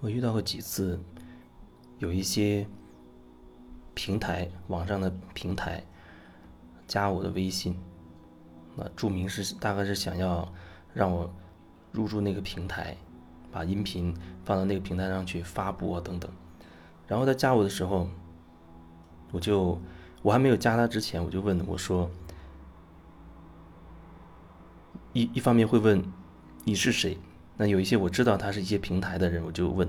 [0.00, 0.98] 我遇到过几次，
[1.98, 2.66] 有一些
[3.92, 5.84] 平台网上的平台
[6.86, 7.78] 加我的微信，
[8.76, 10.50] 那注明是大概是想要
[10.94, 11.30] 让我
[11.92, 12.96] 入驻那个平台，
[13.52, 16.30] 把音频放到那个平台上去发布啊等等。
[17.06, 18.08] 然后他加我的时候，
[19.32, 19.78] 我就
[20.22, 22.10] 我还没有加他之前，我就问我说，
[25.12, 26.02] 一一方面会问
[26.64, 27.18] 你是谁。
[27.60, 29.86] 那有一些我知道他是一些平台的人，我就问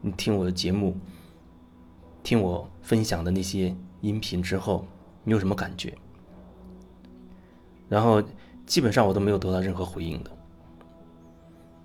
[0.00, 0.96] 你听我的节目，
[2.22, 4.86] 听我分享的那些音频之后，
[5.22, 5.94] 你有什么感觉？
[7.90, 8.22] 然后
[8.64, 10.30] 基本上我都没有得到任何回应的。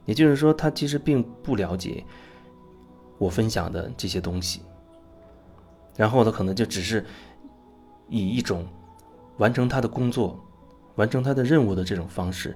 [0.05, 2.01] 也就是说，他其实并不了解
[3.17, 4.61] 我分享的这些东西，
[5.97, 7.05] 然后他可能就只是
[8.07, 8.65] 以一种
[9.35, 10.39] 完成他的工作、
[10.95, 12.55] 完成他的任务的这种方式。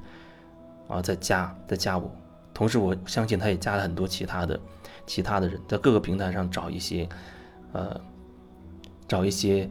[0.87, 2.09] 啊，在加在加我，
[2.53, 4.59] 同时我相信他也加了很多其他的
[5.05, 7.07] 其他的人，在各个平台上找一些，
[7.73, 7.99] 呃，
[9.07, 9.69] 找一些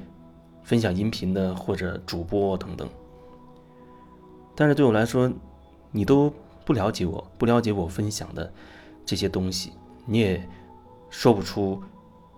[0.62, 2.88] 分享音频的或者主播等等。
[4.56, 5.32] 但是对我来说，
[5.90, 6.32] 你都
[6.64, 8.52] 不了解我，不了解我分享的
[9.04, 9.72] 这些东西，
[10.06, 10.42] 你也
[11.10, 11.82] 说不出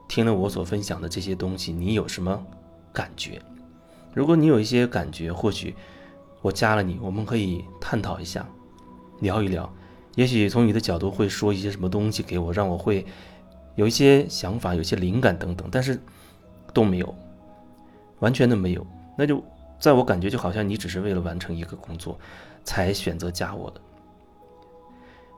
[0.08, 2.44] 听了我所分享的这些东西你有什么
[2.92, 3.40] 感觉。
[4.14, 5.74] 如果你有一些感觉，或许
[6.40, 8.46] 我加了你，我们可以探讨一下。
[9.20, 9.72] 聊一聊，
[10.14, 13.04] 也许从你的角度会说一些什么东西给我，让我会
[13.74, 15.98] 有一些想法、有些灵感等等，但是
[16.72, 17.14] 都没有，
[18.20, 18.86] 完全的没有。
[19.16, 19.42] 那就
[19.78, 22.18] 在我感觉，就好像你只是为了完成一个工作
[22.64, 23.80] 才选择加我的。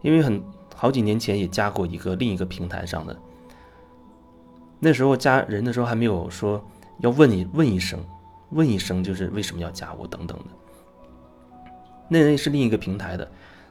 [0.03, 0.43] 因为很
[0.75, 3.17] 好几年前也加过一个另一个平台上的，
[4.79, 6.65] 那时候加人的时候还没有说
[7.01, 7.99] 要问你问一声，
[8.51, 10.45] 问一声就是为什么要加我等等的。
[12.09, 13.29] 那人是另一个平台的。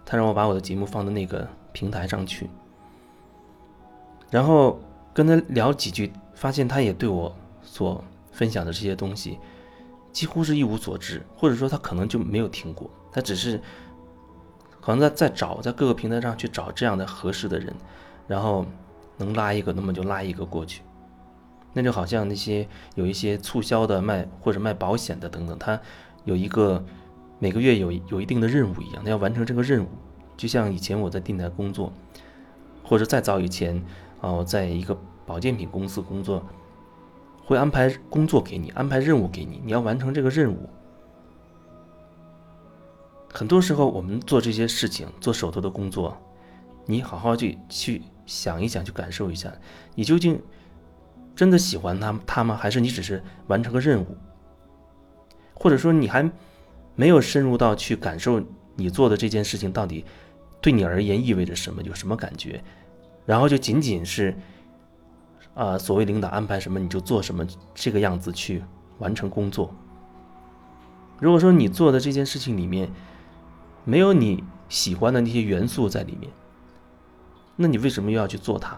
[0.10, 2.50] 他让我把我的节目放到那个平台上去，
[4.32, 4.80] 然后
[5.14, 9.38] 跟他聊几句，发现他也对我所分享的这些东西
[10.14, 13.60] 几乎是一无所知，或者说他可能就没有听过，他只是
[14.80, 17.76] 可能在在找在各个平台上去找这样的合适的人，
[18.28, 18.66] 然后
[19.18, 20.84] 能拉一个，那么就拉一个过去，
[21.74, 22.66] 那就好像那些
[22.96, 25.78] 有一些促销的卖或者卖保险的等等，他
[26.24, 26.82] 有一个。
[27.40, 29.88] 每个月有有一定的任务一样，他要完成这个任务，
[30.38, 31.92] 就像以前我在电台工作，
[32.84, 33.84] 或者再早以前
[34.22, 36.42] 啊，我在一个保健品公司工作，
[37.44, 40.70] 会安排工作给你，安排任务给你，你要完成这个任务。
[43.34, 46.16] 很多时候我们做这些事情，做手头的工作，
[46.86, 49.52] 你好好去去想一想，去感受一下，
[49.96, 50.42] 你究竟
[51.36, 52.56] 真的喜欢他他吗？
[52.56, 54.16] 还是你只是完成个任务？
[55.54, 56.32] 或者说你还？
[57.00, 58.44] 没有深入到去感受
[58.74, 60.04] 你做的这件事情到底
[60.68, 62.62] 对你而言意味着什么，有什么感觉，
[63.26, 64.36] 然后就仅仅是
[65.54, 68.62] 啊，所谓领导安排什么你就做什么这个样子去
[68.98, 69.74] 完成工作。
[71.22, 72.90] 如果说你做的这件事情里面
[73.86, 76.30] 没有你喜欢的那些元素在里面，
[77.56, 78.78] 那你为什么又要去做它？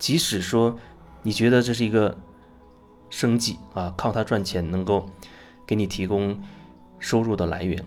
[0.00, 0.76] 即使说
[1.22, 2.18] 你觉得这是一个
[3.10, 5.08] 生计啊，靠它赚钱能够
[5.64, 6.36] 给你提供。
[6.98, 7.84] 收入的来源，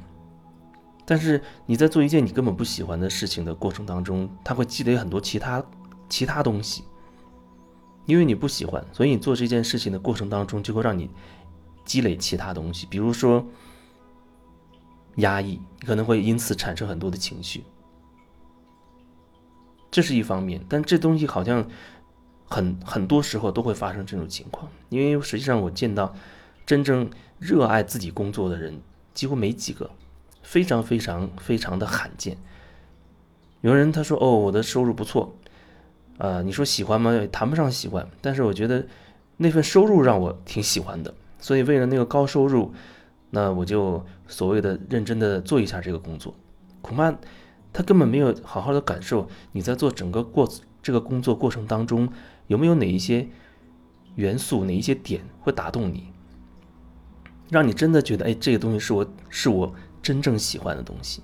[1.09, 5.63] 但是你在做一件你根本不喜欢的事情的过程当中，它会积累很多其他
[6.07, 6.83] 其他东西。
[8.05, 11.09] 因为你不喜欢，所以你做这件事情的过程当中，就会让你
[11.83, 13.43] 积累其他东西，比如说
[15.15, 17.63] 压抑，你可能会因此产生很多的情绪。
[19.89, 21.67] 这是一方面，但这东西好像
[22.45, 26.13] 很很多时候都会发生这种情况，因为实际上我见到
[26.67, 27.09] 真正
[27.39, 28.79] 热爱自己工作的人。
[29.11, 29.89] 几乎没几个，
[30.49, 32.35] 非常非常非常的罕见。
[33.61, 35.35] 有人他说：“哦，我的收入不错，
[36.17, 37.11] 啊，你说喜欢吗？
[37.31, 38.83] 谈不上喜欢，但是我觉得
[39.37, 41.13] 那份收入让我挺喜欢的。
[41.39, 42.73] 所以为了那个高收入，
[43.29, 46.33] 那我就所谓的认真的做一下这个工作。
[46.81, 47.15] 恐怕
[47.71, 50.51] 他根本没有好好的感受你在做整个过
[50.81, 52.11] 这个工作过程当中
[52.47, 53.27] 有没有哪一些
[54.15, 56.11] 元素，哪一些点会打动你。”
[57.51, 61.21] 让你真的觉得，哎，这个东西是我是我真正喜欢的东西。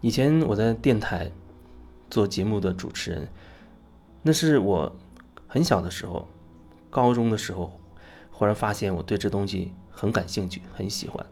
[0.00, 1.30] 以前我在电台
[2.10, 3.28] 做节目的主持人，
[4.22, 4.94] 那是我
[5.46, 6.28] 很小的时候，
[6.90, 7.78] 高中的时候，
[8.30, 11.24] 忽然发现我对这东西很感兴趣，很喜欢。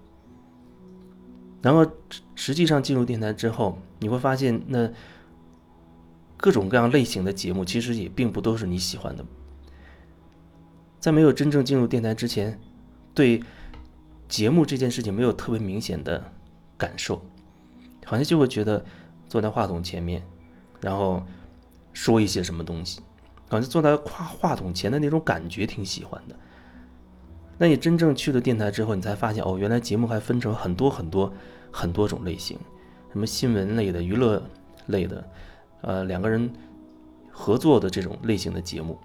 [1.63, 1.85] 然后
[2.35, 4.91] 实际上进入电台之后，你会发现，那
[6.37, 9.25] 各种各样类型的节目，其实也并不都是你喜欢的。
[11.01, 12.61] 在没有真正进入电台之前，
[13.15, 13.43] 对
[14.29, 16.23] 节目这件事情没有特别明显的
[16.77, 17.17] 感受，
[18.05, 18.85] 好像就会觉得
[19.27, 20.23] 坐在话筒前面，
[20.81, 21.23] 然后
[21.95, 23.01] 说一些什么东西，
[23.49, 26.37] 好像坐在话话筒前的那种感觉挺喜欢的。
[27.57, 31.33] 那你真正去了电台之后，你才发现哦，原来节目还分成很多很多
[31.71, 32.59] 很多种类型，
[33.13, 34.43] 什么新闻类的、娱乐
[34.87, 35.29] 类的，
[35.81, 36.51] 呃，两个人
[37.31, 38.99] 合作的这种类型的节目，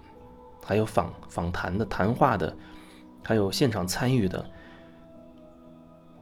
[0.66, 2.52] 还有访访谈的、谈话的，
[3.22, 4.44] 还有现场参与的，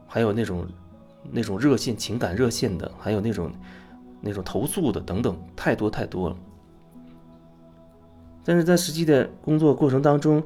[0.06, 0.66] 还有那种
[1.32, 3.50] 那种热线情感热线的，还有那种
[4.20, 6.36] 那种投诉的等等，太多太多了。
[8.44, 10.42] 但是在实际的工作过程当中，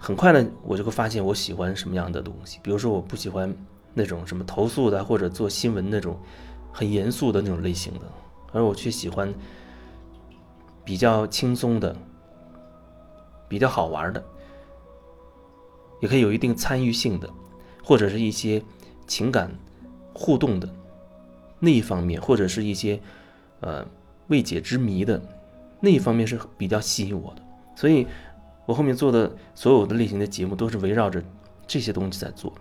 [0.00, 2.58] 很快的，我就会发现我喜欢什么样的东西。
[2.60, 3.54] 比如说，我不喜欢
[3.94, 6.18] 那种什么投诉的，或者做新闻那种
[6.72, 8.00] 很严肃的那种类型的，
[8.50, 9.32] 而我却喜欢
[10.84, 11.96] 比较轻松的、
[13.48, 14.24] 比较好玩的，
[16.00, 17.28] 也可以有一定参与性的，
[17.82, 18.62] 或者是一些
[19.06, 19.50] 情感
[20.12, 20.68] 互动的
[21.58, 23.00] 那一方面，或者是一些
[23.60, 23.86] 呃
[24.28, 25.20] 未解之谜的
[25.80, 27.42] 那一方面是比较吸引我的，
[27.74, 28.06] 所以。
[28.68, 31.24] 我后面做的所有的类型的节目都是围绕着
[31.66, 32.52] 这些东西在做，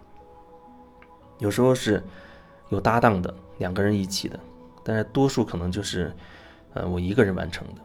[1.38, 2.02] 有时候是
[2.70, 4.40] 有搭档的，两个人一起的，
[4.86, 6.16] 但是多数可能就是，
[6.74, 7.82] 呃，我一个人完成的，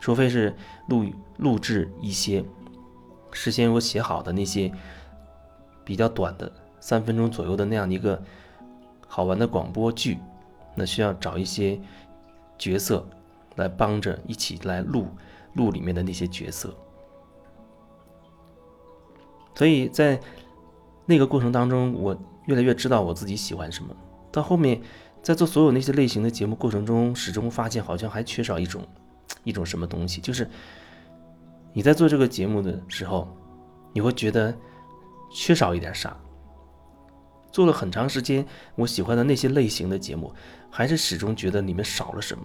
[0.00, 0.54] 除非是
[0.88, 1.06] 录
[1.38, 2.44] 录制一些
[3.32, 4.72] 事先我写好的那些
[5.84, 6.50] 比较短的
[6.80, 8.22] 三分钟左右的那样的一个
[9.06, 10.18] 好玩的广播剧，
[10.74, 11.80] 那需要找一些
[12.56, 13.06] 角色
[13.56, 15.06] 来帮着一起来录
[15.54, 16.74] 录里面的那些角色。
[19.54, 20.20] 所以在
[21.04, 22.16] 那个过程当中，我
[22.46, 23.96] 越来越知道我自己喜欢什么。
[24.30, 24.80] 到后面，
[25.22, 28.86] 在做所有那些类型的节目过程中，始终发现好像还缺少一种
[29.44, 30.48] 一种什么东西，就是
[31.72, 33.28] 你在做这个节目的时候，
[33.92, 34.54] 你会觉得
[35.30, 36.16] 缺少一点啥。
[37.50, 40.32] 做了很长时间，我喜欢的那些类型的节目，
[40.70, 42.44] 还是始终觉得里面少了什么，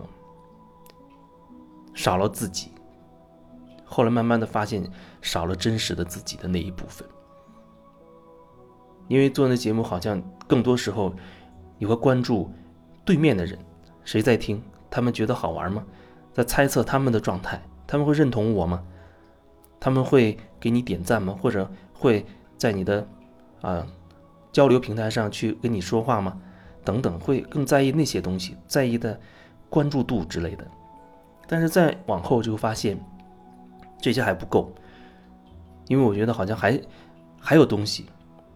[1.93, 2.71] 少了自己。
[3.83, 4.89] 后来慢慢的发现，
[5.21, 7.07] 少了真实的自己的那一部分。
[9.09, 11.13] 因为做那节目，好像更多时候
[11.77, 12.49] 你会关注
[13.03, 13.59] 对面的人，
[14.05, 15.83] 谁在听，他们觉得好玩吗？
[16.33, 18.83] 在猜测他们的状态，他们会认同我吗？
[19.79, 21.37] 他们会给你点赞吗？
[21.41, 22.25] 或者会
[22.57, 23.07] 在你的
[23.61, 23.85] 啊
[24.51, 26.37] 交流平台上去跟你说话吗？
[26.83, 29.19] 等等，会更在意那些东西，在意的
[29.69, 30.65] 关注度之类的。
[31.47, 32.97] 但是再往后就发现。
[34.01, 34.69] 这些还不够，
[35.87, 36.77] 因为我觉得好像还
[37.39, 38.05] 还有东西，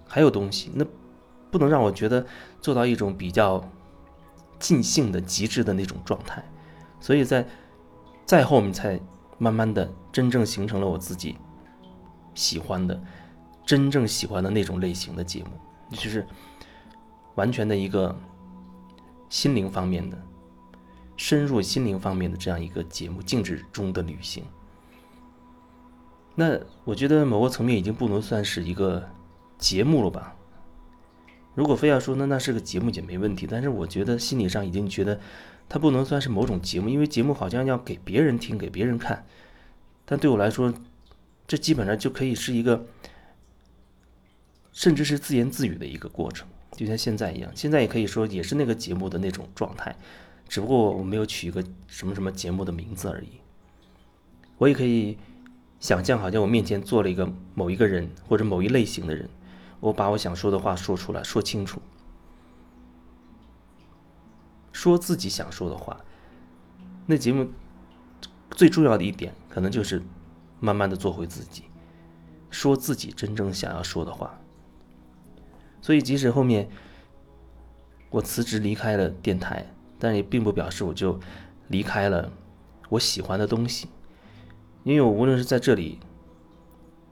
[0.06, 0.86] 还有东西，那
[1.50, 2.26] 不能让我觉得
[2.60, 3.64] 做到一种比较
[4.60, 6.44] 尽兴的极致的那种状态，
[7.00, 7.48] 所以在
[8.28, 9.00] 再后面才
[9.40, 11.38] 慢慢的真正形成了我自己
[12.36, 13.02] 喜欢的、
[13.66, 16.28] 真正喜欢的那种类型的节目，就是
[17.36, 18.14] 完全的一个
[19.30, 20.22] 心灵方面的、
[21.16, 24.44] 深入心灵方面的这样一个节目，静止中的旅行。
[26.36, 29.04] 那我觉得某个层面已经不能算是一个
[29.58, 30.36] 节目了吧？
[31.58, 35.20] 如果非要说那那是个节目也没问题，但是我觉得心理上已经觉得
[35.68, 39.26] 它不能算是某种节目，因为节目好像要给别人听、给别人看。
[40.06, 40.72] 但对我来说，
[41.48, 42.86] 这基本上就可以是一个，
[44.72, 47.52] 甚至是自言自语的一个过程，就像现在一样。
[47.56, 49.96] 现在也可以说也是那个节目的那种状态，
[50.48, 53.40] 只不过我没有取一个什么什么节目的名字而已。
[54.60, 55.18] 我也可以。
[55.80, 59.30] 想象好像我面前坐了一个某一个人或者某一类型的人，
[59.80, 61.82] 我把我想说的话说出来，说清楚，
[64.72, 65.98] 说自己想说的话。
[67.06, 67.50] 那节目
[68.52, 70.02] 最重要的一点，可能就是
[70.60, 71.64] 慢慢的做回自己，
[72.50, 74.40] 说自己真正想要说的话。
[75.82, 76.70] 所以，即使后面
[78.10, 81.20] 我辞职离开了电台，但也并不表示我就
[81.68, 82.32] 离开了
[82.90, 83.88] 我喜欢的东西。
[84.84, 86.00] 因为我无论是在这里，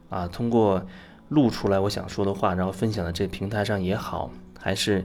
[0.10, 0.86] 啊，通过
[1.30, 5.04] 录出来我想说的话，然后分享在这平台上也好，还是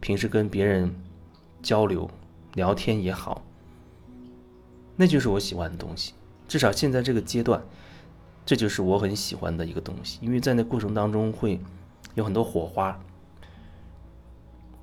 [0.00, 0.94] 平时跟别人
[1.62, 2.10] 交流
[2.54, 3.42] 聊天也好，
[4.96, 6.14] 那就是我喜欢的东西。
[6.48, 7.62] 至少现在这个阶段，
[8.44, 10.18] 这就是我很喜欢的一个东西。
[10.20, 11.60] 因为在那过程当中会
[12.14, 12.98] 有很多火花，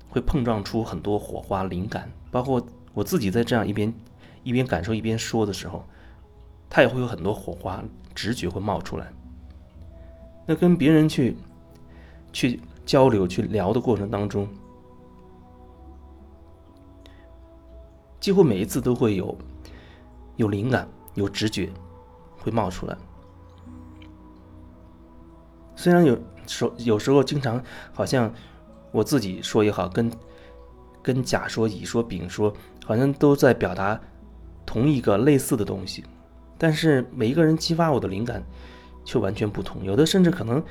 [0.08, 3.92] 会碰撞出很多火花灵感，包括我自己在这样一边
[4.42, 5.84] 一边感受一边说的时候。
[6.70, 7.82] 他也会有很多火花，
[8.14, 9.10] 直觉会冒出来。
[10.50, 11.36] 那跟别人去
[12.32, 14.48] 去交流、去聊的过程当中，
[18.18, 19.36] 几乎每一次都会有
[20.36, 21.68] 有灵感、有直觉
[22.38, 22.96] 会冒出来。
[25.76, 27.62] 虽然有时有时候经常
[27.92, 28.32] 好像
[28.90, 30.10] 我自己说也好，跟
[31.02, 32.50] 跟甲说、乙说、丙说，
[32.86, 34.00] 好像都在表达
[34.64, 36.02] 同一个类似的东西，
[36.56, 38.42] 但是每一个人激发我的灵感
[39.08, 39.82] 却完全不同。
[39.82, 40.62] 有的甚至可能，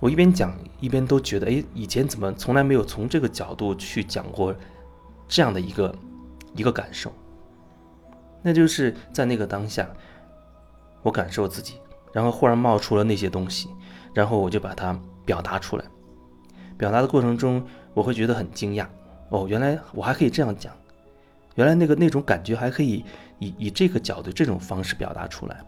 [0.00, 4.54] 我一边讲一边都觉得，哎，以前怎么从来没有从这个角度去讲过
[5.26, 5.94] 这样的一个
[6.54, 7.10] 一个感受？
[8.42, 9.88] 那就是在那个当下，
[11.02, 11.76] 我感受自己，
[12.12, 13.70] 然后忽然冒出了那些东西，
[14.12, 15.84] 然后我就把它表达出来。
[16.76, 17.64] 表达的过程中，
[17.94, 18.86] 我会觉得很惊讶。
[19.30, 20.70] 哦，原来我还可以这样讲，
[21.54, 23.02] 原来那个那种感觉还可以
[23.38, 25.64] 以以这个角度、这种方式表达出来。